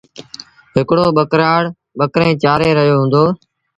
[0.75, 1.61] هڪڙو ٻڪرآڙ
[1.99, 3.25] ٻڪريݩ چآري رهيو هُݩدو۔